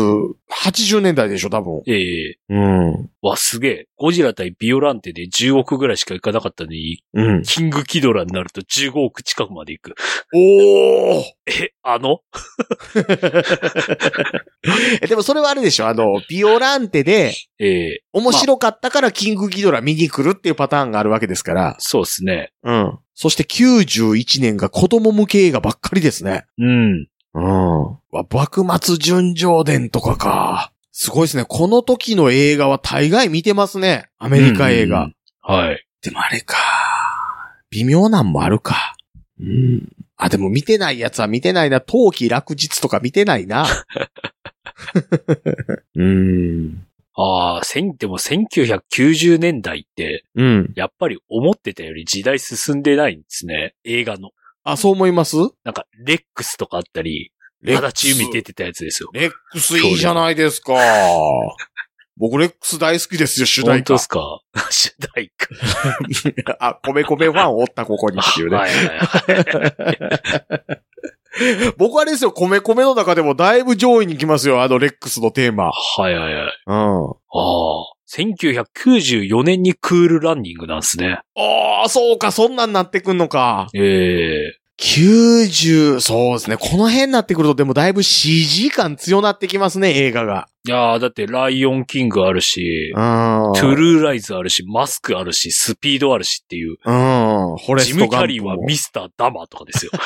[0.51, 1.81] 80年代でしょ、多分。
[1.87, 3.09] ええうん。
[3.21, 3.87] わ、すげえ。
[3.97, 7.41] ゴジラ対ビオランテで10億ぐらいしかいかなかったのに、うん。
[7.43, 9.95] キングキドラになると15億近くまでいく。
[10.33, 12.19] おーえ、あの？
[15.01, 15.87] えでもそれはあれでしょ？
[15.87, 21.75] あの、ビオランテで、ええ面白かったからキングギドラ見に来るっていうパターンがあるわけですから。
[21.79, 22.51] そうですね。
[22.63, 22.97] うん。
[23.15, 26.45] そして91年が子供向け映画ばっかりですね。
[26.57, 27.07] うん。
[27.33, 27.43] うん。
[28.11, 30.71] わ、幕末純情伝とかか。
[30.91, 31.45] すごいですね。
[31.47, 34.07] この時の映画は大概見てますね。
[34.17, 35.05] アメリカ映画。
[35.05, 35.83] うんはい。
[36.03, 36.57] でもあれか。
[37.71, 38.95] 微妙なんもあるか。
[39.39, 39.89] うん。
[40.21, 41.79] あ、でも見てないやつは見てないな。
[41.79, 43.65] 冬季落日とか見てないな。
[45.95, 46.85] うん。
[47.15, 50.73] ああ、千、でも1990年代って、うん。
[50.75, 53.75] やっぱり思ってたより時代進んでないんですね。
[53.85, 54.31] 映画の。
[54.65, 55.37] あ、そう思います？
[55.63, 59.09] なんか、レックスとかあったり、レックス足立由美出てたやつですよ。
[59.13, 60.73] レックスいいじゃないですか。
[62.19, 63.99] 僕、レックス大好きですよ、主題歌本当で。
[63.99, 64.41] すか？
[64.69, 65.31] 主題
[66.43, 66.57] 歌。
[66.59, 68.57] あ、米米ファンおった、ここにっていうね。
[68.57, 68.97] はいはいはい。
[71.77, 75.71] 僕はあれですよ、米米の中でもだいぶ上位に来ますよ、あのレックスのテーマ。
[75.71, 76.53] はいはいはい。
[76.67, 76.75] うん。
[76.75, 77.15] ああ。
[78.11, 81.19] 1994年にクールランニングなんですね。
[81.37, 83.67] ああ、そうか、そんなんなってくんのか。
[83.75, 86.55] ええ90、そうですね。
[86.57, 90.47] この辺になってくると、でもだいぶ CG 感強なってきますね、映画が。
[90.67, 93.01] いやーだってライオンキングあるし、うん。
[93.55, 96.71] トゥルーライズあるし、マスクあるし、スピードあるしっていう。
[96.83, 97.55] うん。
[97.77, 99.91] ジストム・キャリーはミスター・ダマーとかですよ。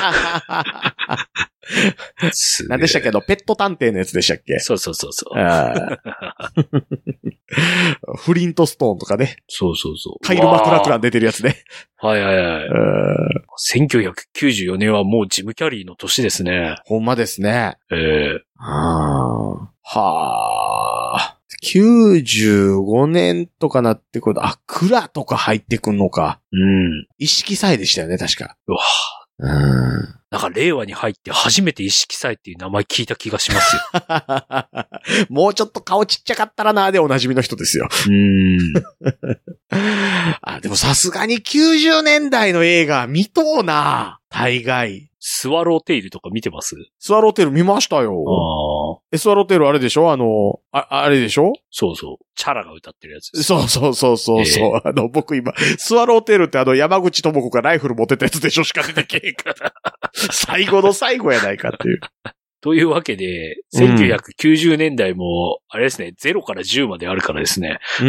[2.69, 3.09] 何でしたっけ？
[3.09, 4.59] ど、ペット探偵のやつでしたっけ？
[4.59, 5.39] そうそうそうそう。
[5.39, 5.97] あー
[8.17, 9.37] フリントストーンとかね。
[9.47, 10.25] そうそうそう。
[10.25, 10.99] カイル・マクラクラン。
[10.99, 11.63] ン出てるやつね。
[11.97, 12.65] はいはいはい。
[12.67, 12.73] うん
[13.71, 16.75] 1994年はもうジム・キャリーの年ですね。
[16.85, 17.77] ほんまですね。
[17.91, 18.41] ええ
[19.83, 21.37] はあ。
[21.63, 26.41] 95年とかなってくると、あ、クラとか入ってくんのか。
[26.51, 27.07] うん。
[27.17, 28.57] 意識さえでしたよね、確か。
[28.67, 28.79] うわ
[29.39, 30.23] うん。
[30.29, 33.81] なんか令和に入って初めて意識祭っていう名前聞いた気がしますよ。
[35.29, 37.87] もうちょっと顔ちっちゃかったらな、でおなじみの人ですよ。
[38.07, 38.73] うん。
[40.41, 44.19] あ、でもさすがに90年代の映画見とうな。
[44.29, 45.11] 大概。
[45.25, 46.75] スワローテイルとか見てます？
[46.99, 48.11] スワローテール見ましたよ。
[48.11, 49.01] ああ。
[49.13, 50.11] え、スワローテールあれでしょ？
[50.11, 51.53] あの、あ、あれでしょ？
[51.71, 52.25] そうそう。
[52.35, 53.41] チャラが歌ってるやつ。
[53.41, 58.65] そうそうそうそうそう、あの、僕今、スワローテールってあの、山口智子がライフル持ってたやつでしょ？
[58.65, 59.73] しか出てけへんから。
[60.13, 62.01] 最後の最後やないかっていう。
[62.63, 67.79] というわけで、うん1990年代も、あれですね、0から10まであるからですね。
[68.01, 68.05] う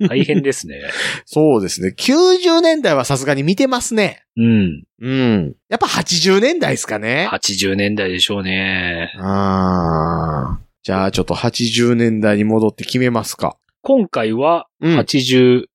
[0.00, 0.08] ん。
[0.08, 0.80] 大変ですね。
[1.26, 1.94] そうですね。
[1.98, 4.24] 90年代はさすがに見てますね。
[4.38, 4.84] うん。
[5.00, 5.54] うん。
[5.68, 7.28] やっぱ80年代ですかね。
[7.30, 9.12] 80年代でしょうね。
[9.18, 13.58] あーじゃあちょっと80年代に戻って決めますか。
[13.82, 14.98] 今回はうん。
[14.98, 15.66] 81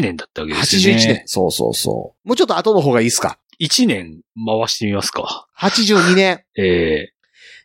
[0.00, 0.94] 年だったわけですね。
[0.94, 1.22] 81年。
[1.26, 2.28] そうそうそう。
[2.28, 3.40] もうちょっと後の方がいいですか。
[3.60, 5.48] 1年回してみますか。
[5.58, 6.44] 82年。
[6.56, 7.15] ええ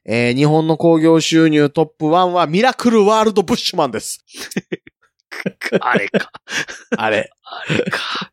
[0.08, 4.24] ー日本の興行収入トップ1はミラクルワールドブッシュマンです。
[5.72, 6.32] ー、 あれか。
[6.98, 7.30] あれ。
[7.44, 8.30] あれか。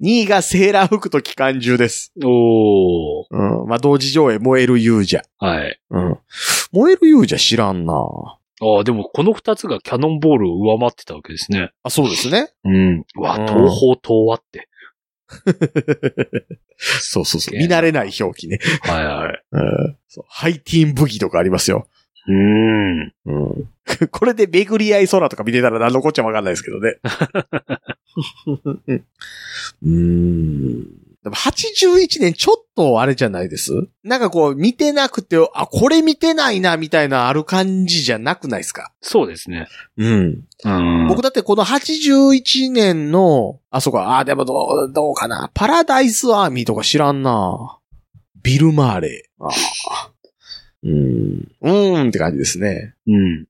[0.00, 2.12] 2位がセーラー服と機関銃です。
[2.22, 3.26] おー。
[3.30, 3.68] うん。
[3.68, 5.22] まあ、同時上映燃える勇者。
[5.38, 5.80] はい。
[5.90, 6.18] うん。
[6.72, 11.72] 燃える勇者知らんなああ、でもこの二つがキャノンボールを上回ってたわけですね。
[11.82, 12.52] あ、そうですね。
[12.64, 13.04] うん。
[13.16, 14.68] うわ、うん東方東和って。
[16.76, 17.56] そうそうそう。
[17.56, 18.58] 見慣れない表記ね。
[18.82, 19.42] はいはい。
[19.52, 19.96] うん。
[20.08, 21.88] そうハイティーンブギとかありますよ。
[22.26, 23.12] うーん。
[23.26, 23.68] うん。
[24.10, 26.98] これで巡り合い空とか見てたら何のこっちゃわかんないですけどね。
[29.82, 30.86] うーん。
[31.22, 33.70] でも81年ちょっとあれじゃないです？
[34.02, 38.92] なんかこう見てなくて、あ、これ見てないなみたいなある感じじゃなくないですか？
[39.00, 39.68] そうですね。
[39.96, 40.44] うん。
[40.64, 41.08] うん。
[41.08, 45.50] 僕だってこの81年の、あ、そうか、あ、でもどう、どうかな。
[45.54, 47.78] パラダイスアーミーとか知らんな。
[48.42, 49.44] ビル・マーレー。
[49.44, 50.11] ああ
[50.84, 51.48] うーん。
[51.60, 52.94] うーんって感じですね。
[53.06, 53.46] うん。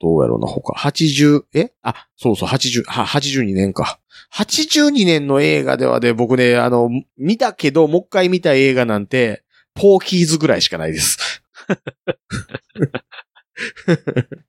[0.00, 0.72] どうやろうな、他。
[0.74, 1.70] 80、え？
[1.82, 4.00] あ、そうそう、80、は、82年か。
[4.34, 6.88] 82年の映画ではで、僕ね、あの、
[7.18, 9.42] 見たけど、もう一回見た映画なんて、
[9.74, 11.42] ポーキーズぐらいしかないです。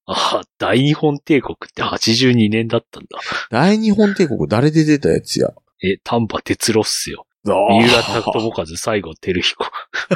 [0.05, 3.19] あ あ、大日本帝国って82年だったんだ。
[3.49, 5.49] 大日本帝国誰で出たやつや？
[5.83, 7.25] え、丹波哲郎っすよ。
[7.43, 9.65] 三三浦友和、西郷照彦。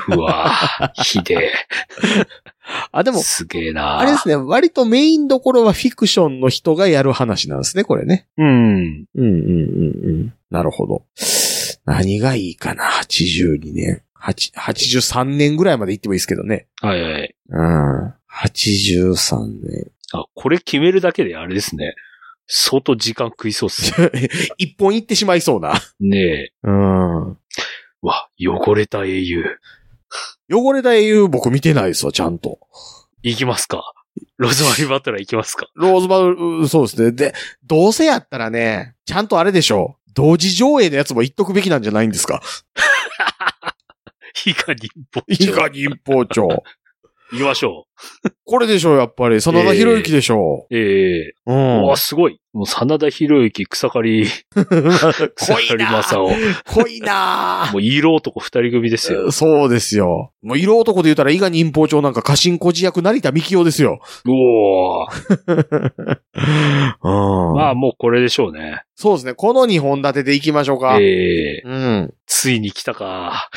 [0.15, 1.51] うわぁ、ひで
[2.91, 3.13] あ、でえ。
[3.13, 8.27] も、すげえなあれですね、割とメインどころはフィクションの人がやる話なんですね、これね。
[8.37, 8.45] うん。
[8.45, 10.33] うんうんうんうん。
[10.51, 11.03] なるほど。
[11.85, 14.01] 何がいいかな、82年。
[14.19, 16.67] 8 83年ぐらいまで行ってもいいですけどね。
[16.81, 17.35] はいはい。
[17.49, 18.13] うん。
[18.31, 19.91] 83年。
[20.13, 21.95] あ、これ決めるだけであれですね。
[22.47, 23.91] 相当時間食いそうっす。
[24.57, 25.73] 一本行ってしまいそうな。
[25.99, 26.51] ねえ。
[26.63, 27.31] うん。
[27.31, 27.37] う
[28.01, 29.43] わ、汚れた英雄。
[30.51, 32.59] 汚れた英雄僕見てないですわ、ちゃんと。
[33.23, 33.93] 行きますか？
[34.37, 35.67] ローズマリーバトラー行きますか？
[35.75, 36.21] ローズバ
[36.61, 37.11] ル、そうですね。
[37.11, 40.11] で、どうせやったらね、ちゃんとあれでしょう。
[40.13, 42.41] 同時上映のやつも言っとくべきなんじゃないんですか？
[44.45, 46.47] いかにぼいかに一方帳。
[47.31, 47.85] 行きましょ
[48.45, 49.41] これでしょう、やっぱり。
[49.41, 50.75] 真田広之でしょう。
[50.75, 51.53] ええう。
[51.53, 51.83] うん。
[51.83, 52.39] うわ、すごい。
[52.53, 54.25] もう、真田広之、草刈、
[55.35, 56.35] 草濃い刈な正雄。
[56.65, 59.31] 濃いなもう、色男二人組ですよ。
[59.31, 60.31] そうですよ。
[60.43, 63.99] もう色男で言ったら、伊賀忍法帳なんか家臣孤児役成田幹夫ですよ。
[64.25, 66.17] うおー
[67.01, 67.55] うん。
[67.55, 68.83] まあ、もうこれでしょうね。
[68.95, 69.33] そうですね。
[69.33, 70.97] この二本立てで行きましょうか。
[70.99, 72.13] ええうん。
[72.27, 73.49] ついに来たか。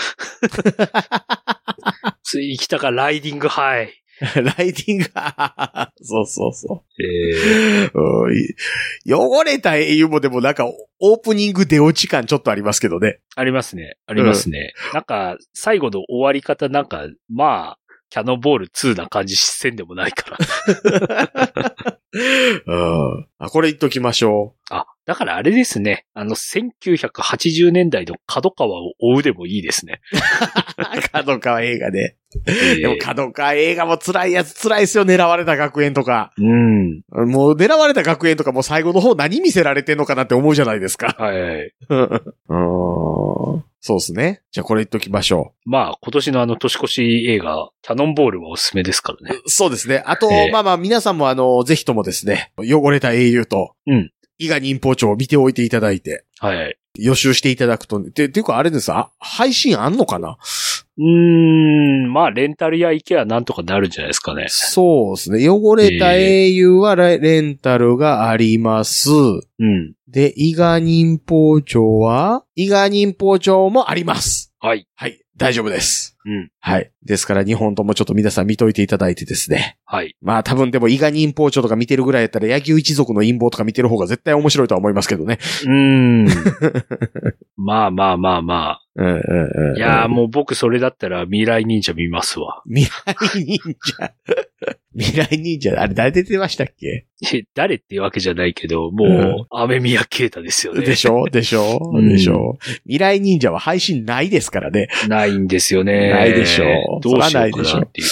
[2.30, 3.94] ついに来たか、ライディングハイ。
[4.20, 5.04] ライディング、
[6.02, 7.90] そうそうそええう。
[7.94, 8.54] うんい
[9.10, 10.66] 汚れた英雄もでもなんか、
[11.00, 13.20] オープニング出落ち感ちょっとありますけどね。
[13.34, 13.96] ありますね。
[14.06, 14.74] ありますね。
[14.92, 17.78] なんか、最後の終わり方なんか、まあ、
[18.10, 21.97] キャノンボール2な感じせんでもないから。
[22.66, 23.26] うん。
[23.38, 26.06] あ、これ言っときましょあ、だからあれですね。
[26.14, 30.00] あの、1980年代の角川を追うでもいいですね。
[30.12, 30.16] う。
[31.12, 32.16] 角川映画で。
[32.46, 36.32] えーでも角川映画も辛いやつ辛いですよ、狙われた学園とか。
[36.36, 37.02] うん。
[37.30, 41.16] もう狙われた学園とかもう最後の方何見せられてんのかなって思うじゃないですか。
[41.18, 41.72] はいはい。
[41.88, 43.27] うん。
[43.88, 44.42] そうですね。
[44.52, 49.40] じゃあこれ言っときましょまあ、今年のあの年越し映画、キャノンボールはおすすめですからね。
[49.42, 49.42] う。
[49.48, 50.02] そうですね。
[50.04, 54.12] あと、ええまあまあ皆さんもあの、ぜひともですね、汚れた英雄と、うん。
[54.36, 56.78] 伊賀忍法帳を見ておいていただいて、はいはい。
[56.98, 60.36] 予習していただくと、て、ていうかあれですあ、配信あんのかな？
[60.98, 64.46] うーん、まあ、レンタル屋行けばなんとかなるんじゃないですかね。
[64.48, 65.48] そうですね。
[65.48, 69.10] 汚れた英雄はレレンタルがあります。
[69.10, 69.94] うん。
[70.08, 74.52] で、伊賀忍法帳は伊賀忍法帳もあります。
[74.58, 74.88] はい。
[74.96, 75.20] はい。
[75.38, 76.18] 大丈夫です。
[76.26, 76.50] うん。
[76.58, 76.90] はい。
[77.04, 79.78] ですから2本ともちょっと皆さん見といていただいてですね。
[79.84, 80.16] はい。
[80.20, 85.38] まあ多分でも伊賀忍法帳とか見てるぐらいやったら野球一族の陰謀とか見てる方が絶対面白いとは思いますけどね。
[85.64, 86.26] うーん。
[87.56, 89.74] まあまあまあまうんうんうん。
[89.74, 89.76] あ。
[89.76, 92.62] いやーもう僕それだったら未来忍者見ますわ。
[92.66, 93.14] 未来
[93.44, 94.12] 忍者。
[94.98, 97.06] 未来忍者、あれ誰出てましたっけ？
[97.32, 100.82] え誰っていうわけじゃないけど、もう、アメミヤケータですよね。
[100.82, 101.26] でしょ？
[101.30, 101.78] でしょ？
[101.94, 102.58] うんでしょ？
[102.82, 104.88] 未来忍者は配信ないですからね。
[105.08, 106.10] ないんですよね。
[106.10, 108.08] ないでしょうどうしようかないでしょうなっていう。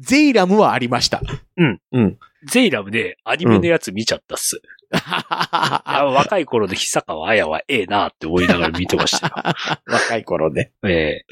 [0.00, 1.22] ゼイラムはありました。
[1.56, 1.80] うん。
[1.92, 2.18] うん。
[2.46, 4.60] ゼイラムでアニメのやつ見ちゃったっす。
[4.90, 9.32] あ 若い頃の久川綾はええなって思いながら見てましたよ。
[9.86, 10.72] 若い頃ね。
[10.84, 11.26] ええ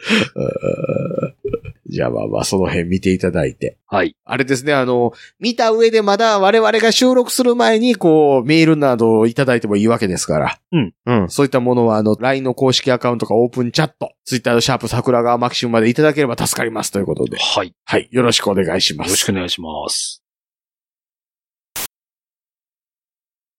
[1.89, 3.79] じゃあまあまあ、その辺見ていただいて。
[3.87, 4.17] はい。
[4.25, 10.59] あれですね、あの、見た上でまだ我々が収録する前に、こう、メールなどをいただいてもいいわけですから。
[10.73, 10.95] うん。
[11.07, 11.31] うん。
[11.31, 17.39] そういったものは、あの、LINE の公式アカウントかオープンチャット、Twitter のシャープ桜川マキシムまでいただければ助かりますということで。
[17.39, 17.69] はい。
[17.69, 18.09] よはい。
[18.11, 19.11] よろしくお願いします。
[19.11, 20.26] ろしくお願いします。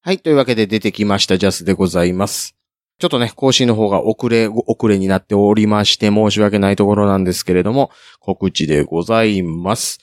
[0.08, 0.20] はい。
[0.20, 2.56] というわけで出てきましたジャスでございます。
[2.98, 7.92] ちょっとね、更新の方が遅れ、遅れになっておりまして申し訳ないところなんですけれども、
[8.22, 10.00] 告知でございます。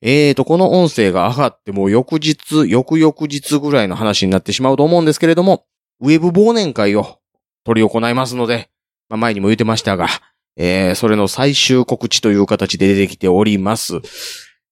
[0.00, 5.64] えーと、この音声が上がってもう翌日、翌々日ぐらいの話になってしまうと思うんですけれども、
[5.98, 7.18] ウェブ忘年会を
[7.64, 8.70] 取り行いますので、
[9.08, 10.06] まあ、前にも言ってましたが、
[10.56, 13.94] えー、それの最終告知という形で出てきております。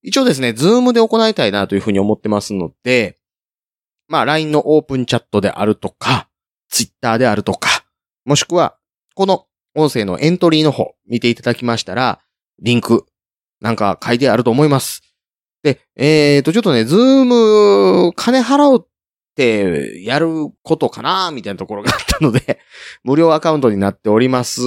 [0.05, 3.19] 一応ですね、ズームで行いたいなというふうに思ってますので、
[4.09, 6.29] まあ、LINE のオープンチャットであるとか、
[6.69, 7.85] Twitter であるとか、
[8.25, 8.77] もしくは、
[9.15, 12.21] この音声のエントリーの方、見ていただきましたら、
[12.61, 13.07] リンク、
[13.61, 15.03] なんか書いてあると思います。
[15.63, 18.87] で、えーと、ちょっとね、ズーム、金払うっ
[19.35, 20.29] て、やる
[20.63, 22.61] ことかなみたいなところがあったので、
[23.05, 24.63] 無料アカウントになっております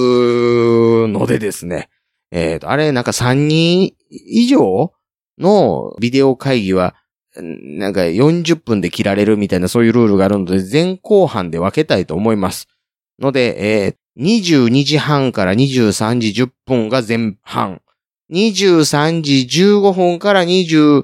[1.08, 1.88] のでですね、
[2.30, 4.92] えーと、あれ、なんか3人以上
[5.38, 6.94] のビデオ会議は、
[7.42, 12.68] なんか40分で切られるみたいなそういうルールがあるので、前後半で分けたいと思います。
[13.18, 17.82] ので、えー、22時半から23時10分が前半。
[18.32, 21.02] 23時15分から23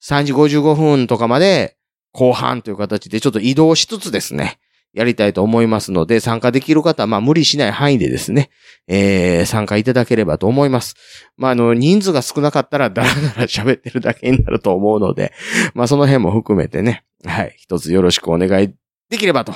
[0.00, 1.76] 時55分とかまで
[2.12, 4.59] 後半という形でちょっと移動しつつですね、
[4.92, 8.50] やりたいと思いますので、参加できる方は、まあ無理しない範囲でですね、
[8.88, 10.94] えー、参加いただければと思います。
[11.36, 15.32] まああの、人数が少なかったらだらだら喋ってるだけになると思うので、
[15.74, 18.74] まあその辺も含めてね、はい、一つよろしくお願い
[19.10, 19.54] できればと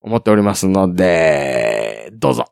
[0.00, 2.51] 思っておりますので、どうぞ。